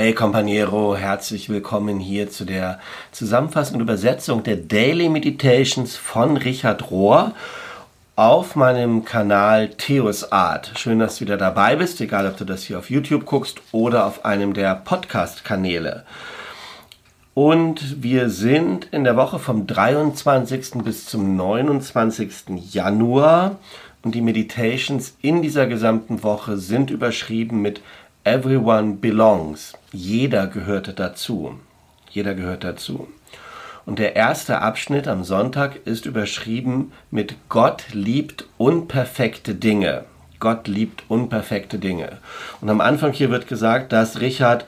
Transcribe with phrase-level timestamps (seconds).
[0.00, 2.78] Hey Companiero, herzlich willkommen hier zu der
[3.10, 7.32] Zusammenfassung und Übersetzung der Daily Meditations von Richard Rohr
[8.14, 10.70] auf meinem Kanal Theos Art.
[10.76, 14.06] Schön, dass du wieder dabei bist, egal ob du das hier auf YouTube guckst oder
[14.06, 16.04] auf einem der Podcast-Kanäle.
[17.34, 20.74] Und wir sind in der Woche vom 23.
[20.84, 22.70] bis zum 29.
[22.70, 23.56] Januar
[24.04, 27.80] und die Meditations in dieser gesamten Woche sind überschrieben mit
[28.28, 29.72] Everyone belongs.
[29.90, 31.58] Jeder gehört dazu.
[32.10, 33.08] Jeder gehört dazu.
[33.86, 40.04] Und der erste Abschnitt am Sonntag ist überschrieben mit Gott liebt unperfekte Dinge.
[40.40, 42.18] Gott liebt unperfekte Dinge.
[42.60, 44.66] Und am Anfang hier wird gesagt, dass Richard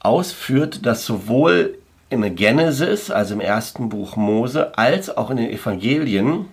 [0.00, 1.78] ausführt, dass sowohl
[2.10, 6.46] in Genesis, also im ersten Buch Mose, als auch in den Evangelien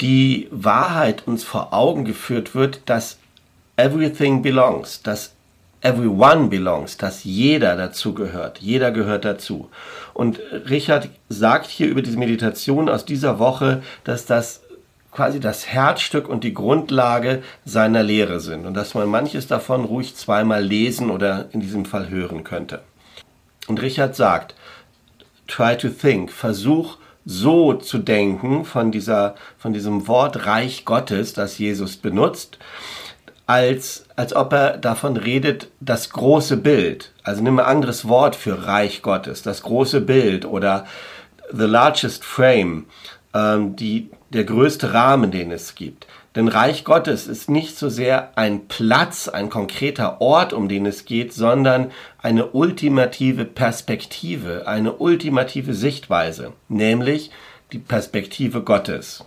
[0.00, 3.18] die Wahrheit uns vor Augen geführt wird, dass
[3.76, 5.32] everything belongs, dass
[5.80, 8.58] everyone belongs, dass jeder dazu gehört.
[8.58, 9.68] Jeder gehört dazu.
[10.14, 14.60] Und Richard sagt hier über diese Meditation aus dieser Woche, dass das
[15.10, 20.16] quasi das Herzstück und die Grundlage seiner Lehre sind und dass man manches davon ruhig
[20.16, 22.80] zweimal lesen oder in diesem Fall hören könnte.
[23.68, 24.54] Und Richard sagt,
[25.46, 31.58] try to think, versuch so zu denken von dieser, von diesem Wort Reich Gottes, das
[31.58, 32.58] Jesus benutzt,
[33.46, 37.12] als, als ob er davon redet, das große Bild.
[37.22, 40.86] Also nimm ein anderes Wort für Reich Gottes, das große Bild oder
[41.52, 42.86] the largest frame,
[43.34, 46.06] ähm, die, der größte Rahmen, den es gibt.
[46.34, 51.04] Denn Reich Gottes ist nicht so sehr ein Platz, ein konkreter Ort, um den es
[51.04, 51.90] geht, sondern
[52.22, 57.30] eine ultimative Perspektive, eine ultimative Sichtweise, nämlich
[57.72, 59.24] die Perspektive Gottes.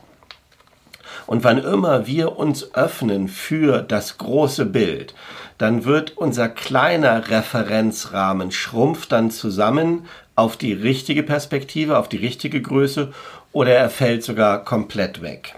[1.28, 5.14] Und wann immer wir uns öffnen für das große Bild,
[5.58, 12.62] dann wird unser kleiner Referenzrahmen schrumpft dann zusammen auf die richtige Perspektive, auf die richtige
[12.62, 13.14] Größe
[13.52, 15.56] oder er fällt sogar komplett weg.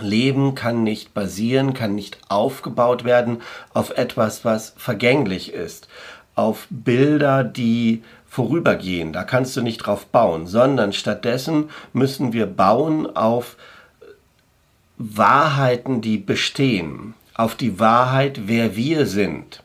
[0.00, 5.88] Leben kann nicht basieren, kann nicht aufgebaut werden auf etwas, was vergänglich ist,
[6.34, 9.12] auf Bilder, die vorübergehen.
[9.12, 13.56] Da kannst du nicht drauf bauen, sondern stattdessen müssen wir bauen auf
[14.98, 19.62] Wahrheiten, die bestehen, auf die Wahrheit, wer wir sind,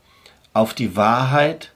[0.53, 1.71] auf die Wahrheit,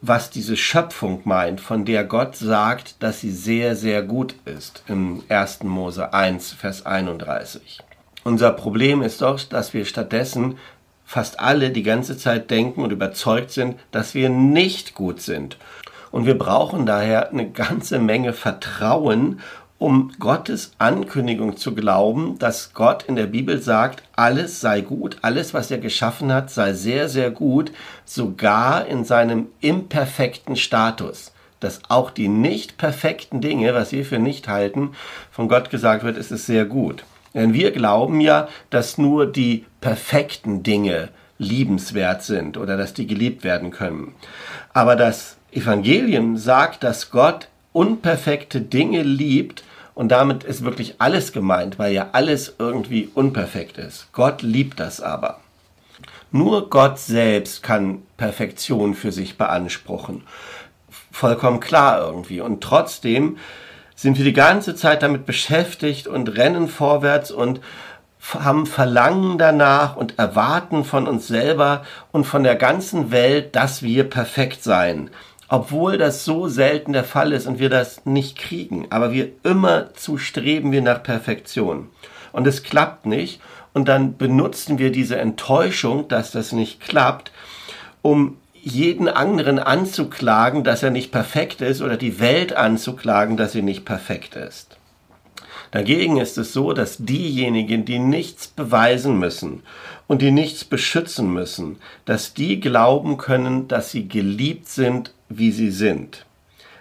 [0.00, 5.22] was diese Schöpfung meint, von der Gott sagt, dass sie sehr, sehr gut ist, im
[5.28, 5.62] 1.
[5.62, 7.78] Mose 1, Vers 31.
[8.24, 10.58] Unser Problem ist doch, dass wir stattdessen
[11.04, 15.56] fast alle die ganze Zeit denken und überzeugt sind, dass wir nicht gut sind.
[16.10, 19.40] Und wir brauchen daher eine ganze Menge Vertrauen
[19.82, 25.54] um Gottes Ankündigung zu glauben, dass Gott in der Bibel sagt, alles sei gut, alles,
[25.54, 27.72] was er geschaffen hat, sei sehr, sehr gut,
[28.04, 31.32] sogar in seinem imperfekten Status.
[31.58, 34.92] Dass auch die nicht perfekten Dinge, was wir für nicht halten,
[35.32, 37.02] von Gott gesagt wird, ist es sehr gut.
[37.34, 43.42] Denn wir glauben ja, dass nur die perfekten Dinge liebenswert sind oder dass die geliebt
[43.42, 44.14] werden können.
[44.74, 51.78] Aber das Evangelium sagt, dass Gott unperfekte Dinge liebt und damit ist wirklich alles gemeint,
[51.78, 54.08] weil ja alles irgendwie unperfekt ist.
[54.12, 55.40] Gott liebt das aber.
[56.30, 60.22] Nur Gott selbst kann Perfektion für sich beanspruchen.
[61.10, 62.40] Vollkommen klar irgendwie.
[62.40, 63.36] Und trotzdem
[63.94, 67.60] sind wir die ganze Zeit damit beschäftigt und rennen vorwärts und
[68.32, 71.82] haben Verlangen danach und erwarten von uns selber
[72.12, 75.10] und von der ganzen Welt, dass wir perfekt sein
[75.52, 78.86] obwohl das so selten der Fall ist und wir das nicht kriegen.
[78.88, 81.90] Aber wir immer zu streben wir nach Perfektion.
[82.32, 83.38] Und es klappt nicht.
[83.74, 87.32] Und dann benutzen wir diese Enttäuschung, dass das nicht klappt,
[88.00, 93.60] um jeden anderen anzuklagen, dass er nicht perfekt ist oder die Welt anzuklagen, dass sie
[93.60, 94.78] nicht perfekt ist.
[95.70, 99.62] Dagegen ist es so, dass diejenigen, die nichts beweisen müssen
[100.06, 105.70] und die nichts beschützen müssen, dass die glauben können, dass sie geliebt sind wie sie
[105.70, 106.24] sind.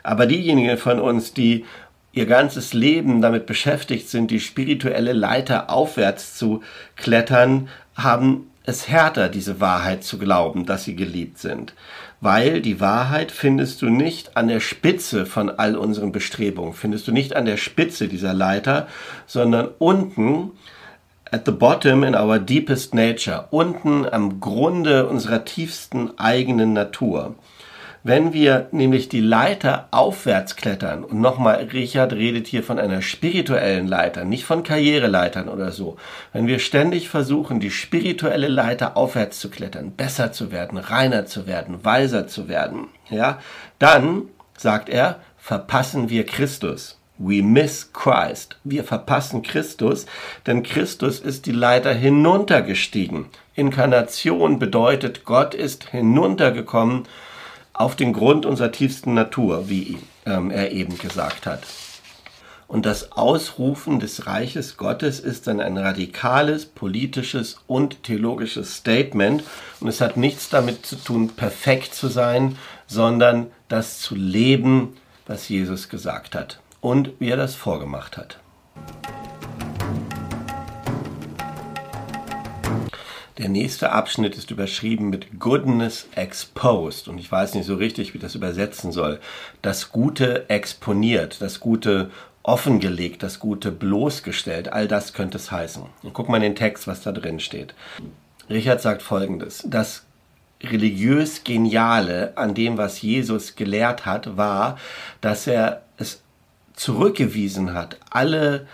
[0.04, 1.66] Aber diejenigen von uns, die
[2.14, 6.62] ihr ganzes Leben damit beschäftigt sind, die spirituelle Leiter aufwärts zu
[6.96, 11.74] klettern, haben es härter, diese Wahrheit zu glauben, dass sie geliebt sind.
[12.20, 17.12] Weil die Wahrheit findest du nicht an der Spitze von all unseren Bestrebungen, findest du
[17.12, 18.88] nicht an der Spitze dieser Leiter,
[19.26, 20.52] sondern unten
[21.32, 27.36] at the bottom in our deepest nature, unten am Grunde unserer tiefsten eigenen Natur.
[28.04, 33.88] Wenn wir nämlich die Leiter aufwärts klettern, und nochmal, Richard redet hier von einer spirituellen
[33.88, 35.98] Leiter, nicht von Karriereleitern oder so.
[36.34, 41.46] Wenn wir ständig versuchen, die spirituelle Leiter aufwärts zu klettern, besser zu werden, reiner zu
[41.46, 43.38] werden, weiser zu werden, ja,
[43.78, 44.24] dann,
[44.58, 46.98] sagt er, verpassen wir Christus.
[47.20, 48.58] We miss Christ.
[48.64, 50.08] Wir verpassen Christus,
[50.48, 53.28] denn Christus ist die Leiter hinuntergestiegen.
[53.54, 57.04] Inkarnation bedeutet, Gott ist hinuntergekommen
[57.74, 61.64] auf den Grund unserer tiefsten Natur, wie ähm, er eben gesagt hat.
[62.68, 69.44] Und das Ausrufen des Reiches Gottes ist dann ein radikales politisches und theologisches Statement.
[69.82, 72.58] Und es hat nichts damit zu tun, perfekt zu sein,
[72.88, 74.96] sondern das zu leben,
[75.28, 78.40] was Jesus gesagt hat und wie er das vorgemacht hat.
[83.42, 88.20] Der nächste Abschnitt ist überschrieben mit Goodness Exposed und ich weiß nicht so richtig, wie
[88.20, 89.20] das übersetzen soll.
[89.64, 92.12] Das Gute exponiert, das Gute
[92.44, 95.82] offengelegt, das Gute bloßgestellt, all das könnte es heißen.
[96.04, 97.74] Und guck mal in den Text, was da drin steht.
[98.48, 100.04] Richard sagt folgendes: Das
[100.62, 104.78] religiös Geniale an dem, was Jesus gelehrt hat, war,
[105.20, 106.22] dass er es
[106.76, 108.68] zurückgewiesen hat, alle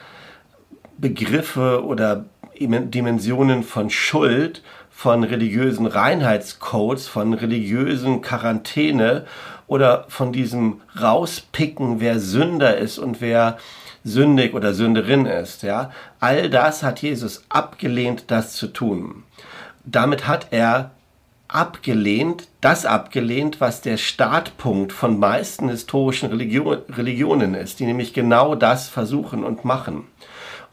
[0.98, 2.26] Begriffe oder
[2.60, 9.26] Dimensionen von Schuld, von religiösen Reinheitscodes, von religiösen Quarantäne
[9.68, 13.58] oder von diesem Rauspicken, wer Sünder ist und wer
[14.04, 15.64] sündig oder Sünderin ist.
[15.64, 19.24] Ja, all das hat Jesus abgelehnt, das zu tun.
[19.86, 20.92] Damit hat er
[21.48, 28.56] abgelehnt, das abgelehnt, was der Startpunkt von meisten historischen Religion, Religionen ist, die nämlich genau
[28.56, 30.08] das versuchen und machen.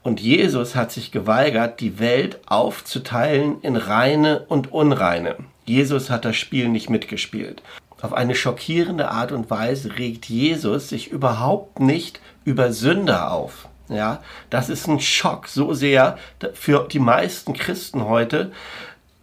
[0.05, 5.35] Und Jesus hat sich geweigert, die Welt aufzuteilen in reine und unreine.
[5.65, 7.63] Jesus hat das Spiel nicht mitgespielt.
[8.03, 13.67] Auf eine schockierende Art und Weise regt Jesus sich überhaupt nicht über Sünder auf.
[13.89, 14.21] Ja,
[14.51, 16.19] das ist ein Schock so sehr
[16.53, 18.51] für die meisten Christen heute,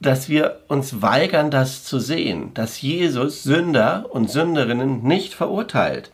[0.00, 6.10] dass wir uns weigern, das zu sehen, dass Jesus Sünder und Sünderinnen nicht verurteilt.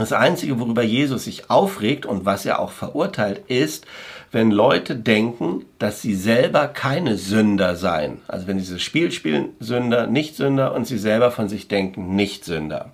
[0.00, 3.84] Das Einzige, worüber Jesus sich aufregt und was er auch verurteilt, ist,
[4.32, 8.22] wenn Leute denken, dass sie selber keine Sünder seien.
[8.26, 12.92] Also wenn dieses Spiel spielen, Sünder, Nicht-Sünder und sie selber von sich denken, Nicht-Sünder.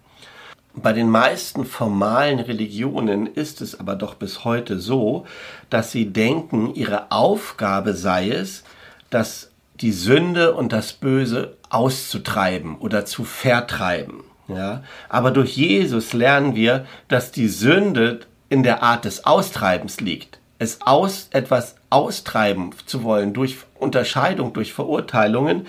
[0.74, 5.26] Bei den meisten formalen Religionen ist es aber doch bis heute so,
[5.70, 8.64] dass sie denken, ihre Aufgabe sei es,
[9.10, 14.24] dass die Sünde und das Böse auszutreiben oder zu vertreiben.
[14.48, 14.82] Ja?
[15.08, 20.38] Aber durch Jesus lernen wir, dass die Sünde in der Art des Austreibens liegt.
[20.58, 25.66] Es aus, etwas austreiben zu wollen durch Unterscheidung, durch Verurteilungen,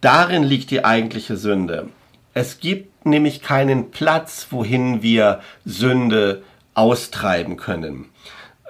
[0.00, 1.88] darin liegt die eigentliche Sünde.
[2.34, 6.42] Es gibt nämlich keinen Platz, wohin wir Sünde
[6.74, 8.06] austreiben können.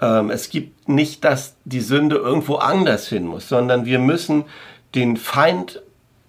[0.01, 4.45] Ähm, es gibt nicht, dass die Sünde irgendwo anders hin muss, sondern wir müssen
[4.95, 5.83] den Feind,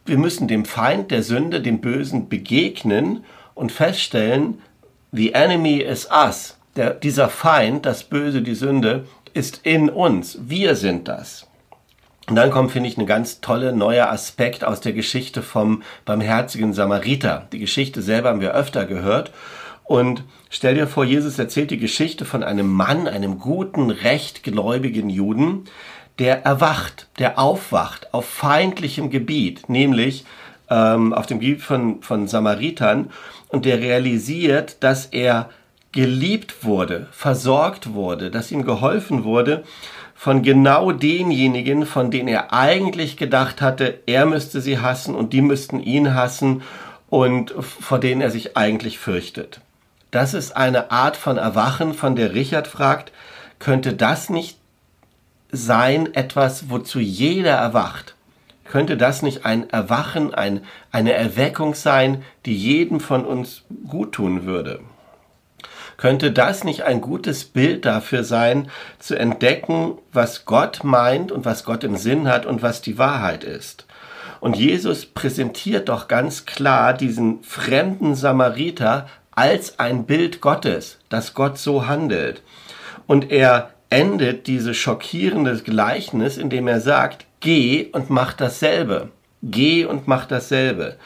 [0.09, 3.23] wir müssen dem Feind der Sünde, dem Bösen begegnen
[3.53, 4.61] und feststellen,
[5.11, 6.57] the enemy is us.
[6.75, 10.39] Der, dieser Feind, das Böse, die Sünde, ist in uns.
[10.41, 11.47] Wir sind das.
[12.27, 16.73] Und dann kommt, finde ich, ein ganz toller neuer Aspekt aus der Geschichte vom barmherzigen
[16.73, 17.47] Samariter.
[17.51, 19.31] Die Geschichte selber haben wir öfter gehört.
[19.83, 25.65] Und stell dir vor, Jesus erzählt die Geschichte von einem Mann, einem guten, rechtgläubigen Juden,
[26.19, 30.25] der erwacht, der aufwacht auf feindlichem Gebiet, nämlich
[30.69, 33.09] ähm, auf dem Gebiet von, von Samaritern,
[33.47, 35.49] und der realisiert, dass er
[35.91, 39.63] geliebt wurde, versorgt wurde, dass ihm geholfen wurde
[40.13, 45.41] von genau denjenigen, von denen er eigentlich gedacht hatte, er müsste sie hassen und die
[45.41, 46.61] müssten ihn hassen
[47.09, 49.61] und vor denen er sich eigentlich fürchtet.
[50.11, 53.11] Das ist eine Art von Erwachen, von der Richard fragt,
[53.59, 54.58] könnte das nicht
[55.51, 58.15] sein etwas, wozu jeder erwacht?
[58.65, 64.45] Könnte das nicht ein Erwachen, ein, eine Erweckung sein, die jedem von uns gut tun
[64.45, 64.81] würde?
[65.97, 71.65] Könnte das nicht ein gutes Bild dafür sein, zu entdecken, was Gott meint und was
[71.65, 73.85] Gott im Sinn hat und was die Wahrheit ist?
[74.39, 81.57] Und Jesus präsentiert doch ganz klar diesen fremden Samariter als ein Bild Gottes, dass Gott
[81.57, 82.43] so handelt.
[83.05, 89.09] Und er endet dieses schockierende Gleichnis, indem er sagt, geh und mach dasselbe.
[89.41, 90.97] Geh und mach dasselbe.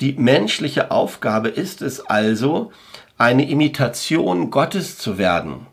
[0.00, 2.72] Die menschliche Aufgabe ist es also,
[3.16, 5.66] eine Imitation Gottes zu werden.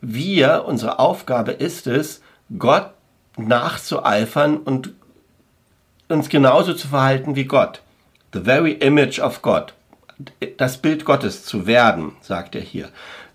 [0.00, 2.22] Wir, unsere Aufgabe ist es,
[2.58, 2.90] Gott
[3.36, 4.92] nachzueifern und
[6.08, 7.82] uns genauso zu verhalten wie Gott.
[8.32, 9.74] The very image of God
[10.56, 12.88] das Bild Gottes zu werden, sagt er hier.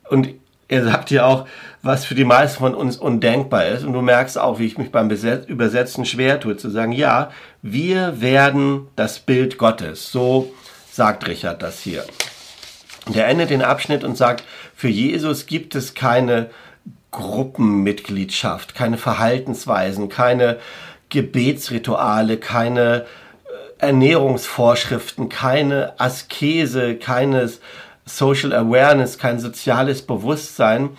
[0.10, 0.30] Und
[0.68, 1.48] er sagt ja auch,
[1.82, 3.84] was für die meisten von uns undenkbar ist.
[3.84, 7.32] Und du merkst auch, wie ich mich beim Übersetzen schwer tue, zu sagen, ja,
[7.62, 10.12] wir werden das Bild Gottes.
[10.12, 10.54] So
[10.92, 12.04] sagt Richard das hier.
[13.06, 14.44] Und er endet den Abschnitt und sagt,
[14.76, 16.50] für Jesus gibt es keine
[17.12, 20.58] Gruppenmitgliedschaft, keine Verhaltensweisen, keine
[21.10, 27.62] Gebetsrituale, keine äh, Ernährungsvorschriften, keine Askese, keines
[28.06, 30.92] Social Awareness, kein soziales Bewusstsein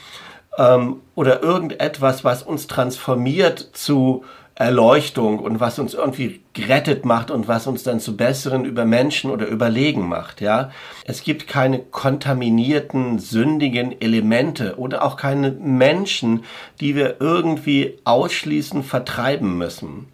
[0.58, 4.24] ähm, oder irgendetwas, was uns transformiert zu
[4.58, 9.46] Erleuchtung und was uns irgendwie gerettet macht und was uns dann zu besseren Übermenschen oder
[9.46, 10.70] Überlegen macht, ja.
[11.04, 16.44] Es gibt keine kontaminierten, sündigen Elemente oder auch keine Menschen,
[16.80, 20.08] die wir irgendwie ausschließen, vertreiben müssen.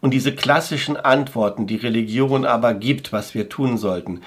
[0.00, 4.22] Und diese klassischen Antworten, die Religion aber gibt, was wir tun sollten,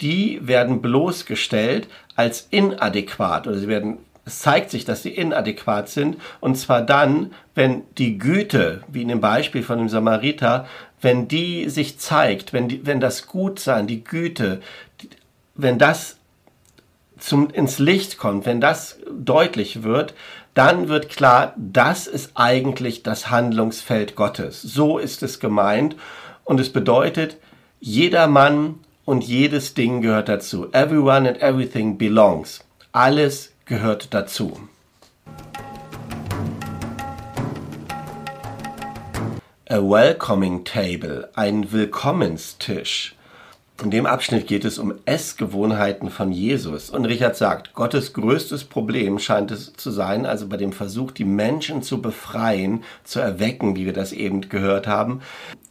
[0.00, 6.18] die werden bloßgestellt als inadäquat oder sie werden es zeigt sich, dass sie inadäquat sind,
[6.40, 10.66] und zwar dann, wenn die Güte, wie in dem Beispiel von dem Samariter,
[11.00, 14.60] wenn die sich zeigt, wenn, die, wenn das Gutsein, die Güte,
[15.54, 16.18] wenn das
[17.18, 20.12] zum, ins Licht kommt, wenn das deutlich wird,
[20.52, 24.60] dann wird klar, das ist eigentlich das Handlungsfeld Gottes.
[24.60, 25.96] So ist es gemeint.
[26.44, 27.36] Und es bedeutet,
[27.80, 30.70] jeder Mann und jedes Ding gehört dazu.
[30.72, 32.62] Everyone and everything belongs.
[32.92, 34.68] Alles gehört dazu.
[39.70, 43.16] A welcoming table, ein Willkommenstisch.
[43.82, 46.90] In dem Abschnitt geht es um Essgewohnheiten von Jesus.
[46.90, 51.24] Und Richard sagt, Gottes größtes Problem scheint es zu sein, also bei dem Versuch, die
[51.24, 55.22] Menschen zu befreien, zu erwecken, wie wir das eben gehört haben,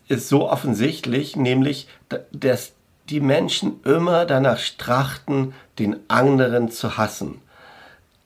[0.07, 1.87] ist so offensichtlich, nämlich,
[2.31, 2.76] dass
[3.09, 7.41] die Menschen immer danach trachten, den anderen zu hassen.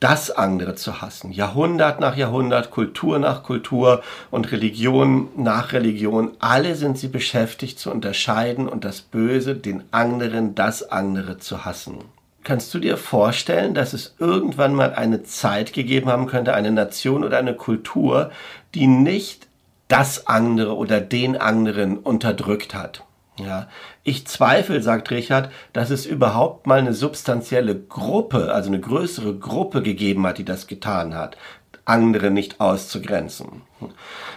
[0.00, 1.30] Das andere zu hassen.
[1.30, 6.32] Jahrhundert nach Jahrhundert, Kultur nach Kultur und Religion nach Religion.
[6.40, 11.98] Alle sind sie beschäftigt zu unterscheiden und das Böse, den anderen, das andere zu hassen.
[12.42, 17.22] Kannst du dir vorstellen, dass es irgendwann mal eine Zeit gegeben haben könnte, eine Nation
[17.22, 18.32] oder eine Kultur,
[18.74, 19.46] die nicht
[19.86, 23.04] das andere oder den anderen unterdrückt hat?
[23.38, 23.68] Ja,
[24.04, 29.82] ich zweifle, sagt Richard, dass es überhaupt mal eine substanzielle Gruppe, also eine größere Gruppe
[29.82, 31.36] gegeben hat, die das getan hat,
[31.84, 33.62] andere nicht auszugrenzen.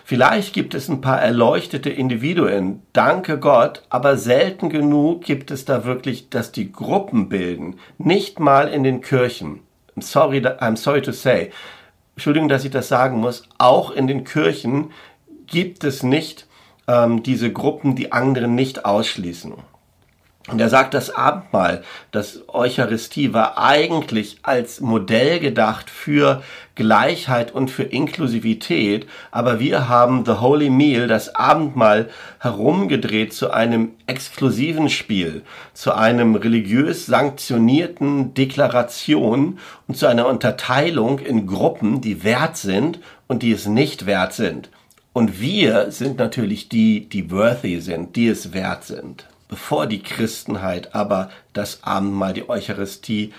[0.03, 5.83] Vielleicht gibt es ein paar erleuchtete Individuen, danke Gott, aber selten genug gibt es da
[5.83, 9.61] wirklich, dass die Gruppen bilden, nicht mal in den Kirchen.
[9.95, 11.51] I'm sorry, I'm sorry to say.
[12.15, 14.91] Entschuldigung, dass ich das sagen muss, auch in den Kirchen
[15.47, 16.47] gibt es nicht
[16.87, 19.53] ähm, diese Gruppen die anderen nicht ausschließen.
[20.47, 26.43] Und er sagt, das Abendmahl, das Eucharistie war eigentlich als Modell gedacht für
[26.75, 33.93] Gleichheit und für Inklusivität, aber wir haben The Holy Meal, das Abendmahl, herumgedreht zu einem
[34.05, 35.41] exklusiven Spiel,
[35.73, 43.41] zu einem religiös sanktionierten Deklaration und zu einer Unterteilung in Gruppen, die wert sind und
[43.41, 44.69] die es nicht wert sind.
[45.15, 49.25] Und wir sind natürlich die, die worthy sind, die es wert sind.
[49.47, 53.31] Bevor die Christenheit aber das Abendmahl, die Eucharistie,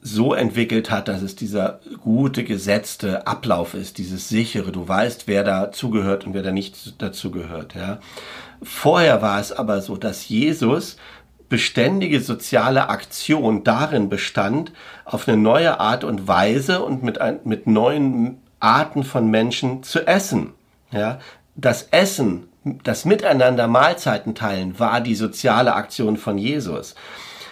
[0.00, 5.44] so entwickelt hat, dass es dieser gute, gesetzte Ablauf ist, dieses sichere, du weißt, wer
[5.44, 7.74] dazugehört und wer da nicht dazugehört.
[7.74, 7.98] Ja.
[8.62, 10.96] Vorher war es aber so, dass Jesus
[11.50, 14.72] beständige soziale Aktion darin bestand,
[15.04, 20.06] auf eine neue Art und Weise und mit, ein, mit neuen Arten von Menschen zu
[20.06, 20.54] essen.
[20.90, 21.18] Ja,
[21.54, 22.48] das Essen,
[22.84, 26.94] das Miteinander Mahlzeiten teilen, war die soziale Aktion von Jesus.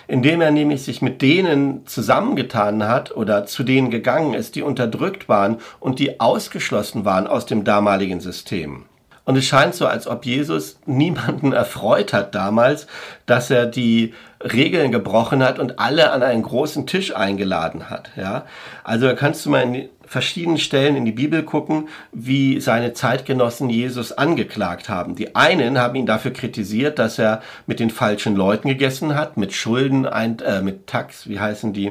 [0.09, 5.29] Indem er nämlich sich mit denen zusammengetan hat oder zu denen gegangen ist, die unterdrückt
[5.29, 8.85] waren und die ausgeschlossen waren aus dem damaligen System.
[9.27, 12.87] Und es scheint so, als ob Jesus niemanden erfreut hat damals,
[13.27, 18.11] dass er die Regeln gebrochen hat und alle an einen großen Tisch eingeladen hat.
[18.17, 18.47] Ja,
[18.85, 23.69] also da kannst du mal in verschiedenen Stellen in die Bibel gucken, wie seine Zeitgenossen
[23.69, 25.17] Jesus angeklagt haben.
[25.17, 29.53] Die einen haben ihn dafür kritisiert, dass er mit den falschen Leuten gegessen hat, mit
[29.53, 31.91] Schulden, ein, äh, mit Tax, wie heißen die,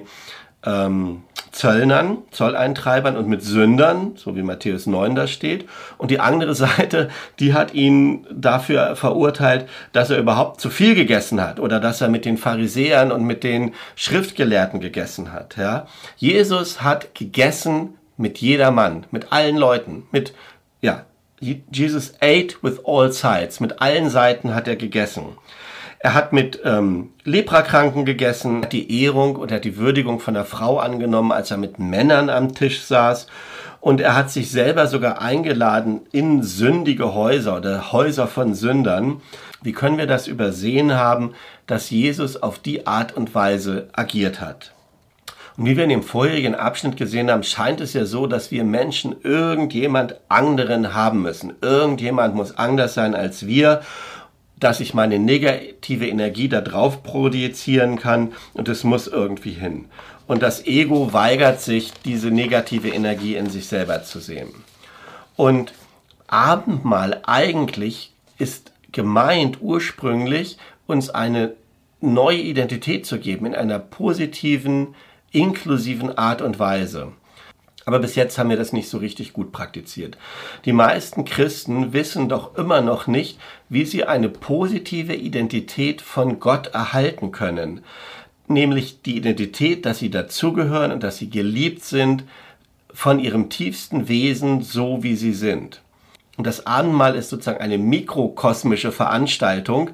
[0.65, 1.23] ähm,
[1.55, 5.69] Zöllnern, Zolleintreibern und mit Sündern, so wie Matthäus 9 da steht.
[5.97, 11.41] Und die andere Seite, die hat ihn dafür verurteilt, dass er überhaupt zu viel gegessen
[11.41, 15.55] hat oder dass er mit den Pharisäern und mit den Schriftgelehrten gegessen hat.
[15.55, 15.87] Ja?
[16.17, 20.33] Jesus hat gegessen mit jedermann, mit allen Leuten, mit,
[20.81, 21.05] ja,
[21.39, 25.37] Jesus ate with all sides, mit allen Seiten hat er gegessen.
[26.05, 30.45] Er hat mit ähm, Leprakranken gegessen, hat die Ehrung und hat die Würdigung von der
[30.45, 33.25] Frau angenommen, als er mit Männern am Tisch saß.
[33.81, 39.19] Und er hat sich selber sogar eingeladen in sündige Häuser oder Häuser von Sündern.
[39.63, 41.33] Wie können wir das übersehen haben,
[41.65, 44.73] dass Jesus auf die Art und Weise agiert hat?
[45.57, 48.63] Und wie wir in dem vorherigen Abschnitt gesehen haben, scheint es ja so, dass wir
[48.63, 51.53] Menschen irgendjemand anderen haben müssen.
[51.61, 53.81] Irgendjemand muss anders sein als wir
[54.59, 59.85] dass ich meine negative Energie da drauf projizieren kann und es muss irgendwie hin.
[60.27, 64.49] Und das Ego weigert sich, diese negative Energie in sich selber zu sehen.
[65.35, 65.73] Und
[66.27, 70.57] Abendmahl eigentlich ist gemeint ursprünglich,
[70.87, 71.53] uns eine
[72.01, 74.95] neue Identität zu geben in einer positiven,
[75.31, 77.11] inklusiven Art und Weise.
[77.85, 80.17] Aber bis jetzt haben wir das nicht so richtig gut praktiziert.
[80.65, 83.39] Die meisten Christen wissen doch immer noch nicht,
[83.69, 87.81] wie sie eine positive Identität von Gott erhalten können.
[88.47, 92.23] Nämlich die Identität, dass sie dazugehören und dass sie geliebt sind
[92.91, 95.81] von ihrem tiefsten Wesen, so wie sie sind.
[96.37, 99.91] Und das Abendmahl ist sozusagen eine mikrokosmische Veranstaltung,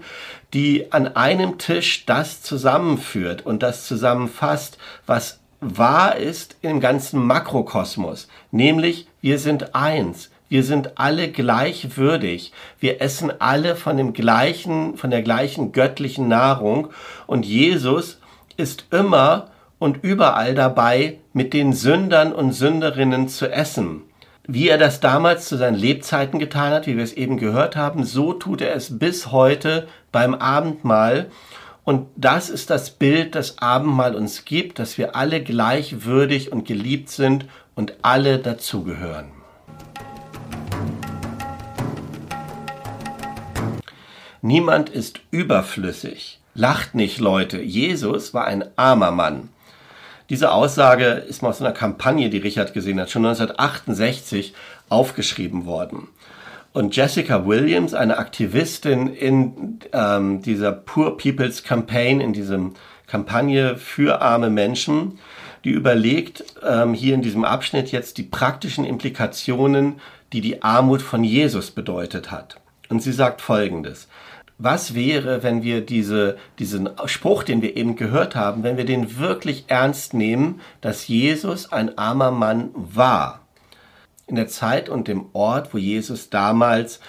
[0.54, 8.28] die an einem Tisch das zusammenführt und das zusammenfasst, was wahr ist im ganzen Makrokosmos,
[8.52, 15.10] nämlich wir sind eins, wir sind alle gleichwürdig, wir essen alle von dem gleichen, von
[15.10, 16.90] der gleichen göttlichen Nahrung.
[17.26, 18.20] Und Jesus
[18.58, 24.02] ist immer und überall dabei, mit den Sündern und Sünderinnen zu essen.
[24.46, 28.04] Wie er das damals zu seinen Lebzeiten getan hat, wie wir es eben gehört haben,
[28.04, 31.32] so tut er es bis heute beim Abendmahl
[31.84, 37.10] und das ist das Bild, das Abendmahl uns gibt, dass wir alle gleichwürdig und geliebt
[37.10, 37.46] sind
[37.76, 39.32] und alle dazugehören.
[44.44, 46.40] Niemand ist überflüssig.
[46.54, 47.62] Lacht nicht, Leute.
[47.62, 49.50] Jesus war ein armer Mann.
[50.30, 54.54] Diese Aussage ist mal aus einer Kampagne, die Richard gesehen hat, schon 1968
[54.90, 56.08] aufgeschrieben worden.
[56.74, 62.76] Und Jessica Williams, eine Aktivistin in ähm, dieser Poor People's Campaign, in diesem
[63.08, 65.20] Kampagne für arme Menschen,
[65.66, 70.00] die überlegt ähm, hier in diesem Abschnitt jetzt die praktischen Implikationen,
[70.32, 72.56] die die Armut von Jesus bedeutet hat.
[72.88, 74.08] Und sie sagt Folgendes.
[74.58, 79.18] Was wäre, wenn wir diese, diesen Spruch, den wir eben gehört haben, wenn wir den
[79.18, 83.41] wirklich ernst nehmen, dass Jesus ein armer Mann war?
[84.32, 87.00] In der Zeit und dem Ort, wo Jesus damals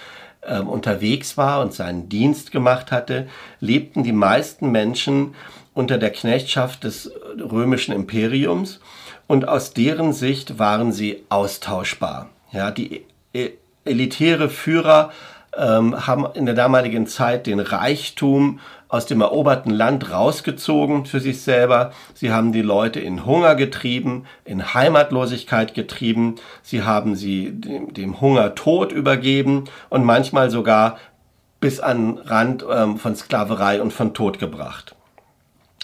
[0.41, 3.27] äh, unterwegs war und seinen Dienst gemacht hatte,
[3.59, 5.33] lebten die meisten Menschen
[5.73, 8.79] unter der Knechtschaft des römischen Imperiums
[9.25, 12.29] und aus deren Sicht waren sie austauschbar.
[12.51, 13.51] Ja, die e-,
[13.85, 15.11] elitäre Führer
[15.57, 18.59] ähm, haben in der damaligen Zeit den Reichtum
[18.93, 21.93] aus dem eroberten Land rausgezogen für sich selber.
[22.13, 26.35] Sie haben die Leute in Hunger getrieben, in Heimatlosigkeit getrieben.
[26.61, 30.99] Sie haben sie dem, dem Hunger Tod übergeben und manchmal sogar
[31.59, 34.95] bis an Rand ähm, von Sklaverei und von Tod gebracht.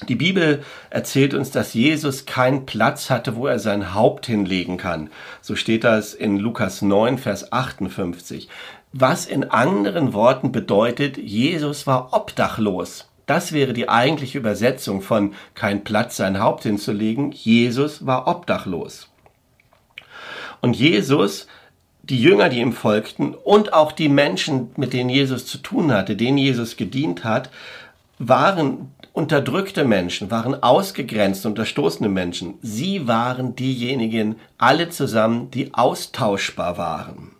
[0.07, 5.09] Die Bibel erzählt uns, dass Jesus keinen Platz hatte, wo er sein Haupt hinlegen kann.
[5.41, 8.49] So steht das in Lukas 9, Vers 58
[8.91, 13.09] was in anderen Worten bedeutet, Jesus war obdachlos.
[13.27, 17.31] Das wäre die eigentliche Übersetzung von kein Platz sein Haupt hinzulegen.
[17.31, 19.09] Jesus war obdachlos.
[20.61, 21.45] Und Jesus,
[22.01, 26.15] die Jünger, die ihm folgten und auch die Menschen, mit denen Jesus zu tun hatte,
[26.15, 27.51] denen Jesus gedient hat,
[28.17, 32.55] waren unterdrückte Menschen, waren ausgegrenzte, unterstoßene Menschen.
[32.61, 37.38] Sie waren diejenigen, alle zusammen, die austauschbar waren.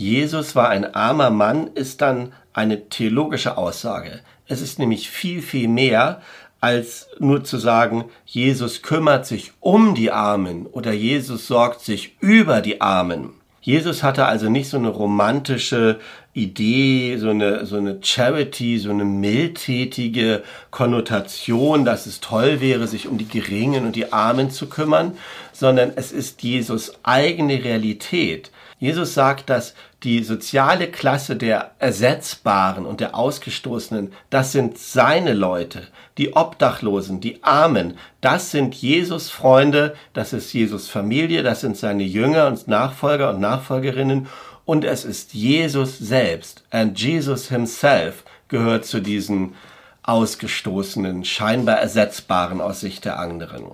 [0.00, 4.20] Jesus war ein armer Mann ist dann eine theologische Aussage.
[4.46, 6.22] Es ist nämlich viel, viel mehr
[6.58, 12.62] als nur zu sagen, Jesus kümmert sich um die Armen oder Jesus sorgt sich über
[12.62, 13.34] die Armen.
[13.60, 16.00] Jesus hatte also nicht so eine romantische
[16.32, 23.06] Idee, so eine, so eine Charity, so eine mildtätige Konnotation, dass es toll wäre, sich
[23.06, 25.18] um die Geringen und die Armen zu kümmern,
[25.52, 28.50] sondern es ist Jesus eigene Realität.
[28.80, 35.88] Jesus sagt, dass die soziale Klasse der Ersetzbaren und der Ausgestoßenen, das sind seine Leute,
[36.16, 42.04] die Obdachlosen, die Armen, das sind Jesus Freunde, das ist Jesus Familie, das sind seine
[42.04, 44.28] Jünger und Nachfolger und Nachfolgerinnen
[44.64, 46.64] und es ist Jesus selbst.
[46.70, 49.54] And Jesus himself gehört zu diesen
[50.02, 53.66] Ausgestoßenen, scheinbar Ersetzbaren aus Sicht der anderen.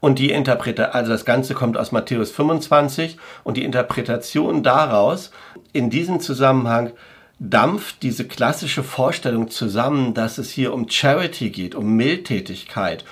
[0.00, 5.30] Und die Interpretation, also das Ganze kommt aus Matthäus 25 und die Interpretation daraus
[5.72, 6.92] in diesem Zusammenhang
[7.38, 13.04] dampft diese klassische Vorstellung zusammen, dass es hier um Charity geht, um Mildtätigkeit.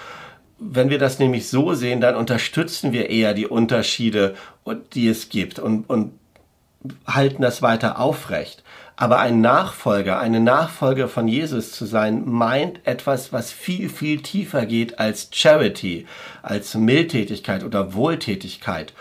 [0.59, 4.35] Wenn wir das nämlich so sehen, dann unterstützen wir eher die Unterschiede,
[4.95, 6.13] die es gibt und, und
[7.07, 8.63] halten das weiter aufrecht.
[8.97, 14.67] Aber ein Nachfolger, eine Nachfolger von Jesus zu sein, meint etwas, was viel, viel tiefer
[14.67, 16.07] geht als Charity,
[16.43, 18.93] als Mildtätigkeit oder Wohltätigkeit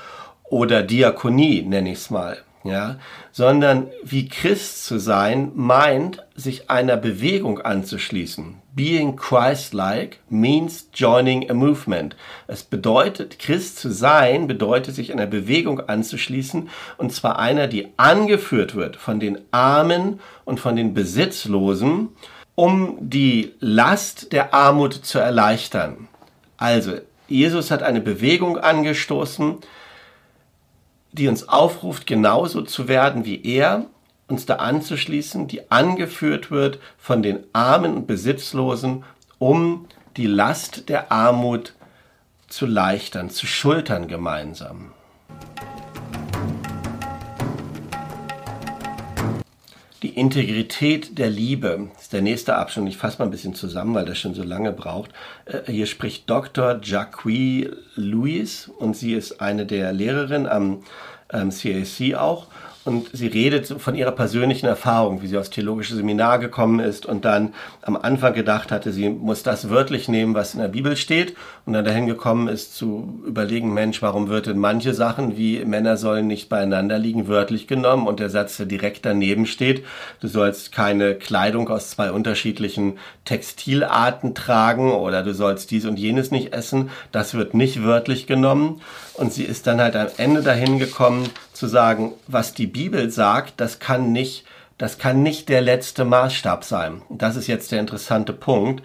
[0.44, 2.98] oder Diakonie, nenne ich es mal ja,
[3.32, 8.56] sondern wie Christ zu sein meint, sich einer Bewegung anzuschließen.
[8.76, 12.16] Being Christ-like means joining a movement.
[12.48, 18.76] Es bedeutet, Christ zu sein, bedeutet sich einer Bewegung anzuschließen, und zwar einer, die angeführt
[18.76, 22.10] wird von den Armen und von den Besitzlosen,
[22.56, 26.08] um die Last der Armut zu erleichtern.
[26.58, 26.94] Also,
[27.28, 29.58] Jesus hat eine Bewegung angestoßen,
[31.14, 33.86] die uns aufruft, genauso zu werden wie er,
[34.28, 39.04] uns da anzuschließen, die angeführt wird von den Armen und Besitzlosen,
[39.38, 41.74] um die Last der Armut
[42.48, 44.92] zu leichtern, zu schultern gemeinsam.
[50.04, 52.90] Die Integrität der Liebe ist der nächste Abschnitt.
[52.90, 55.12] Ich fasse mal ein bisschen zusammen, weil das schon so lange braucht.
[55.46, 56.82] Äh, hier spricht Dr.
[56.84, 60.84] Jacques Louis und sie ist eine der Lehrerinnen am
[61.32, 62.48] ähm, CAC auch
[62.86, 67.24] und sie redet von ihrer persönlichen Erfahrung, wie sie aufs theologische Seminar gekommen ist und
[67.24, 71.36] dann am Anfang gedacht hatte, sie muss das wörtlich nehmen, was in der Bibel steht.
[71.66, 75.96] Und dann dahin gekommen ist zu überlegen, Mensch, warum wird denn manche Sachen wie Männer
[75.96, 78.06] sollen nicht beieinander liegen wörtlich genommen?
[78.06, 79.86] Und der Satz, der direkt daneben steht,
[80.20, 86.32] du sollst keine Kleidung aus zwei unterschiedlichen Textilarten tragen oder du sollst dies und jenes
[86.32, 88.82] nicht essen, das wird nicht wörtlich genommen.
[89.14, 93.54] Und sie ist dann halt am Ende dahin gekommen zu sagen, was die Bibel sagt,
[93.58, 94.46] das kann nicht,
[94.78, 97.02] das kann nicht der letzte Maßstab sein.
[97.10, 98.84] Das ist jetzt der interessante Punkt,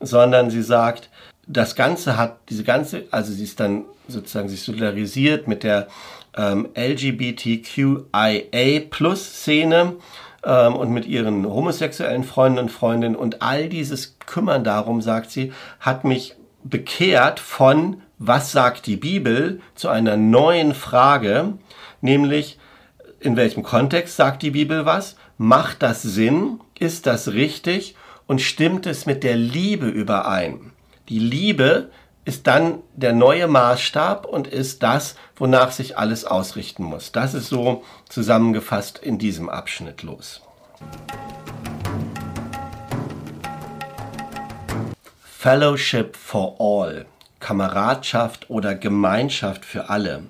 [0.00, 1.10] sondern sie sagt,
[1.46, 5.88] das Ganze hat, diese ganze, also sie ist dann sozusagen sich solidarisiert mit der
[6.36, 9.94] ähm, LGBTQIA Plus Szene
[10.44, 15.52] ähm, und mit ihren homosexuellen Freunden und Freundinnen und all dieses Kümmern darum, sagt sie,
[15.80, 21.54] hat mich bekehrt von was sagt die Bibel zu einer neuen Frage,
[22.00, 22.58] nämlich
[23.20, 25.16] in welchem Kontext sagt die Bibel was?
[25.38, 26.60] Macht das Sinn?
[26.78, 27.96] Ist das richtig?
[28.26, 30.72] Und stimmt es mit der Liebe überein?
[31.08, 31.90] Die Liebe
[32.24, 37.12] ist dann der neue Maßstab und ist das, wonach sich alles ausrichten muss.
[37.12, 40.42] Das ist so zusammengefasst in diesem Abschnitt los.
[45.20, 47.06] Fellowship for All.
[47.38, 50.24] Kameradschaft oder Gemeinschaft für alle.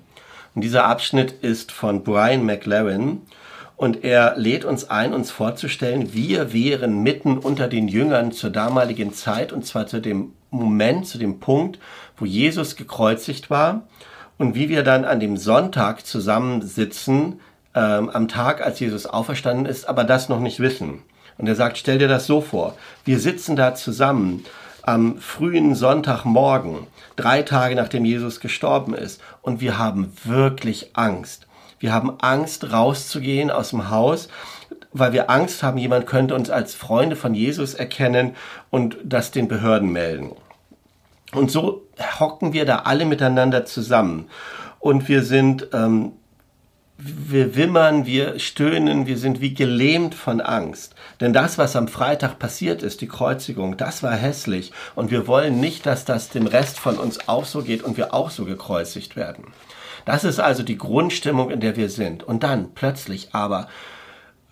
[0.57, 3.21] Und dieser Abschnitt ist von Brian McLaren.
[3.75, 9.13] Und er lädt uns ein, uns vorzustellen, wir wären mitten unter den Jüngern zur damaligen
[9.13, 11.77] Zeit und zwar zu dem Moment, zu dem Punkt,
[12.17, 13.83] wo Jesus gekreuzigt war
[14.39, 17.39] und wie wir dann an dem Sonntag zusammensitzen,
[17.75, 21.03] ähm, am Tag, als Jesus auferstanden ist, aber das noch nicht wissen.
[21.37, 24.43] Und er sagt, stell dir das so vor, wir sitzen da zusammen
[24.81, 29.21] am frühen Sonntagmorgen, drei Tage nachdem Jesus gestorben ist.
[29.41, 31.47] Und wir haben wirklich Angst.
[31.79, 34.29] Wir haben Angst, rauszugehen aus dem Haus,
[34.93, 38.35] weil wir Angst haben, jemand könnte uns als Freunde von Jesus erkennen
[38.69, 40.31] und das den Behörden melden.
[41.33, 41.83] Und so
[42.19, 44.29] hocken wir da alle miteinander zusammen.
[44.79, 46.13] Und wir sind ähm,
[46.97, 50.95] wir wimmern, wir stöhnen, wir sind wie gelähmt von Angst.
[51.21, 54.71] Denn das, was am Freitag passiert ist, die Kreuzigung, das war hässlich.
[54.95, 58.13] Und wir wollen nicht, dass das dem Rest von uns auch so geht und wir
[58.15, 59.45] auch so gekreuzigt werden.
[60.05, 62.23] Das ist also die Grundstimmung, in der wir sind.
[62.23, 63.67] Und dann plötzlich aber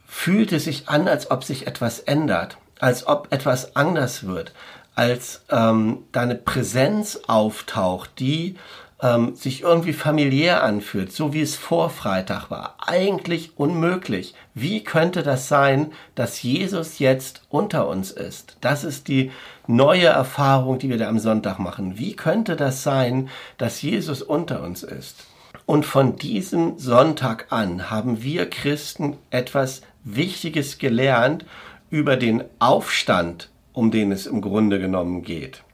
[0.06, 4.54] fühlt es sich an, als ob sich etwas ändert, als ob etwas anders wird,
[4.94, 8.56] als ähm, da eine Präsenz auftaucht, die
[9.02, 12.76] ähm, sich irgendwie familiär anfühlt, so wie es vor Freitag war.
[12.80, 14.34] Eigentlich unmöglich.
[14.54, 18.58] Wie könnte das sein, dass Jesus jetzt unter uns ist?
[18.62, 19.32] Das ist die
[19.68, 21.98] neue Erfahrung, die wir da am Sonntag machen.
[21.98, 25.26] Wie könnte das sein, dass Jesus unter uns ist?
[25.66, 31.46] Und von diesem Sonntag an haben wir Christen etwas Wichtiges gelernt
[31.90, 35.65] über den Aufstand, um den es im Grunde genommen geht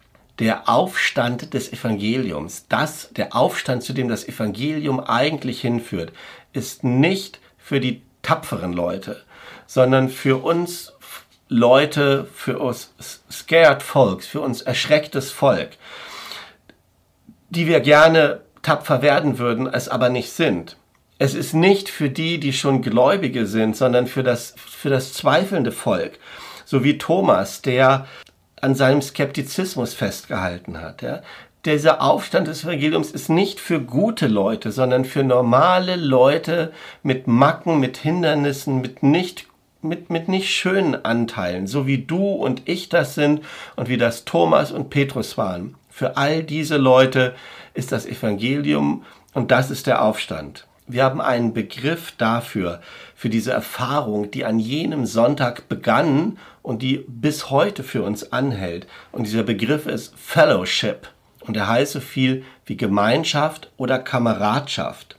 [0.41, 6.11] der Aufstand des Evangeliums, das, der Aufstand, zu dem das Evangelium eigentlich hinführt,
[6.51, 9.21] ist nicht für die tapferen Leute,
[9.67, 10.93] sondern für uns
[11.47, 12.91] Leute, für uns
[13.31, 15.69] scared Folks, für uns erschrecktes Volk,
[17.51, 20.75] die wir gerne tapfer werden würden, es aber nicht sind.
[21.19, 25.71] Es ist nicht für die, die schon Gläubige sind, sondern für das, für das zweifelnde
[25.71, 26.17] Volk.
[26.65, 28.07] So wie Thomas, der
[28.61, 31.01] an seinem Skeptizismus festgehalten hat.
[31.01, 31.21] Ja.
[31.65, 36.71] Dieser Aufstand des Evangeliums ist nicht für gute Leute, sondern für normale Leute
[37.03, 39.47] mit Macken, mit Hindernissen, mit nicht
[39.83, 43.41] mit, mit nicht schönen Anteilen, so wie du und ich das sind
[43.75, 45.75] und wie das Thomas und Petrus waren.
[45.89, 47.33] Für all diese Leute
[47.73, 50.67] ist das Evangelium und das ist der Aufstand.
[50.91, 52.81] Wir haben einen Begriff dafür,
[53.15, 58.87] für diese Erfahrung, die an jenem Sonntag begann und die bis heute für uns anhält.
[59.13, 61.07] Und dieser Begriff ist Fellowship.
[61.39, 65.15] Und er heißt so viel wie Gemeinschaft oder Kameradschaft.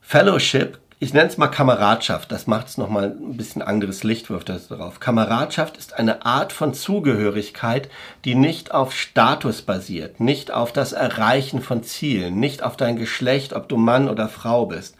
[0.00, 4.48] Fellowship ich nenne es mal Kameradschaft, das macht es nochmal ein bisschen anderes Licht, wirft
[4.48, 5.00] das darauf.
[5.00, 7.90] Kameradschaft ist eine Art von Zugehörigkeit,
[8.24, 13.52] die nicht auf Status basiert, nicht auf das Erreichen von Zielen, nicht auf dein Geschlecht,
[13.52, 14.94] ob du Mann oder Frau bist,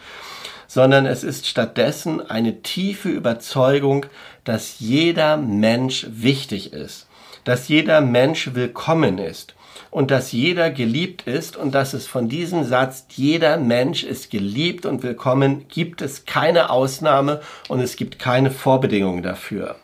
[0.66, 4.06] sondern es ist stattdessen eine tiefe Überzeugung,
[4.42, 7.06] dass jeder Mensch wichtig ist,
[7.44, 9.54] dass jeder Mensch willkommen ist
[9.92, 14.86] und dass jeder geliebt ist und dass es von diesem Satz, jeder Mensch ist geliebt
[14.86, 19.76] und willkommen, gibt es keine Ausnahme und es gibt keine Vorbedingungen dafür.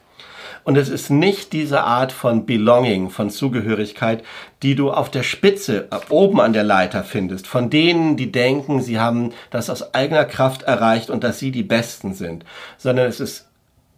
[0.65, 4.25] Und es ist nicht diese Art von Belonging, von Zugehörigkeit,
[4.63, 8.99] die du auf der Spitze, oben an der Leiter findest, von denen, die denken, sie
[8.99, 12.47] haben das aus eigener Kraft erreicht und dass sie die Besten sind,
[12.79, 13.45] sondern es ist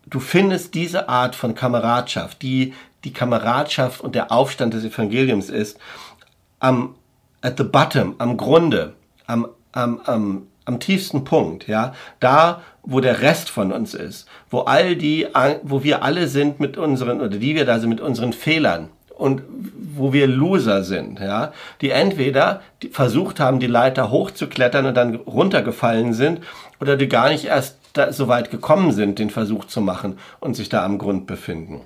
[0.07, 5.79] du findest diese Art von Kameradschaft, die die Kameradschaft und der Aufstand des Evangeliums ist,
[6.59, 6.95] am
[7.43, 8.95] at the bottom, am Grunde,
[9.27, 14.61] am, am, am, am tiefsten Punkt, ja, da, wo der Rest von uns ist, wo
[14.61, 15.27] all die,
[15.63, 19.43] wo wir alle sind mit unseren, oder die wir da sind mit unseren Fehlern und
[19.95, 26.13] wo wir Loser sind, ja, die entweder versucht haben, die Leiter hochzuklettern und dann runtergefallen
[26.13, 26.41] sind,
[26.81, 27.77] oder die gar nicht erst
[28.11, 31.81] so weit gekommen sind, den Versuch zu machen und sich da am Grund befinden.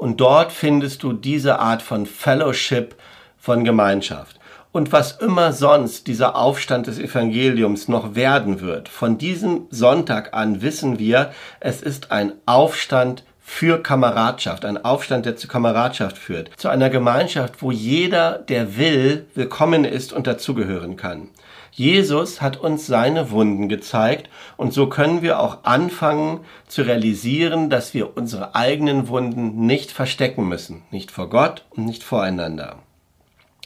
[0.00, 2.94] Und dort findest du diese Art von Fellowship,
[3.36, 4.40] von Gemeinschaft.
[4.72, 10.62] Und was immer sonst dieser Aufstand des Evangeliums noch werden wird, von diesem Sonntag an
[10.62, 16.70] wissen wir, es ist ein Aufstand für Kameradschaft, ein Aufstand, der zu Kameradschaft führt, zu
[16.70, 21.28] einer Gemeinschaft, wo jeder, der will, willkommen ist und dazugehören kann.
[21.72, 27.94] Jesus hat uns seine Wunden gezeigt und so können wir auch anfangen zu realisieren, dass
[27.94, 32.76] wir unsere eigenen Wunden nicht verstecken müssen, nicht vor Gott und nicht voreinander.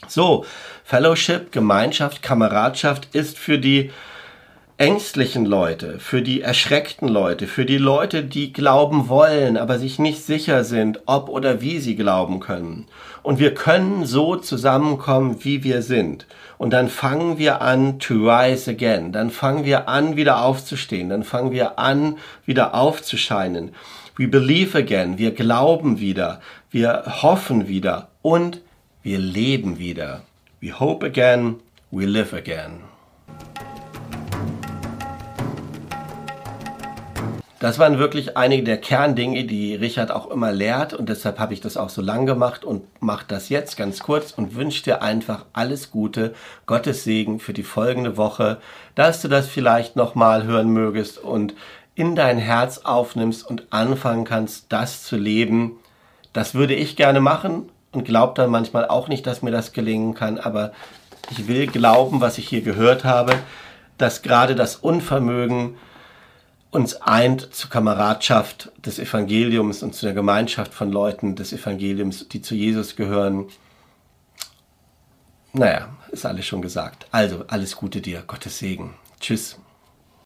[0.07, 0.45] So,
[0.83, 3.91] Fellowship, Gemeinschaft, Kameradschaft ist für die
[4.77, 10.25] ängstlichen Leute, für die erschreckten Leute, für die Leute, die glauben wollen, aber sich nicht
[10.25, 12.87] sicher sind, ob oder wie sie glauben können.
[13.23, 16.25] Und wir können so zusammenkommen, wie wir sind.
[16.57, 19.11] Und dann fangen wir an to rise again.
[19.11, 21.09] Dann fangen wir an, wieder aufzustehen.
[21.09, 23.71] Dann fangen wir an, wieder aufzuscheinen.
[24.17, 25.17] We believe again.
[25.17, 26.41] Wir glauben wieder.
[26.69, 28.09] Wir hoffen wieder.
[28.21, 28.61] Und
[29.03, 30.21] wir leben wieder.
[30.61, 31.55] We hope again.
[31.91, 32.94] We live again.
[37.65, 41.61] Das waren wirklich einige der Kerndinge, die Richard auch immer lehrt und deshalb habe ich
[41.61, 45.45] das auch so lang gemacht und mache das jetzt ganz kurz und wünsche dir einfach
[45.51, 46.35] alles Gute,
[46.67, 48.59] Gottes Segen für die folgende Woche,
[48.93, 51.55] dass du das vielleicht nochmal hören mögest und
[51.95, 55.71] in dein Herz aufnimmst und anfangen kannst, das zu leben.
[56.33, 60.13] Das würde ich gerne machen und glaube dann manchmal auch nicht, dass mir das gelingen
[60.13, 60.71] kann, aber
[61.31, 63.33] ich will glauben, was ich hier gehört habe,
[63.97, 65.77] dass gerade das Unvermögen,
[66.75, 72.41] uns eint zur Kameradschaft des Evangeliums und zu der Gemeinschaft von Leuten des Evangeliums, die
[72.41, 73.45] zu Jesus gehören.
[75.53, 77.07] Naja, ist alles schon gesagt.
[77.11, 78.23] Also, alles Gute dir.
[78.27, 78.93] Gottes Segen.
[79.21, 79.57] Tschüss.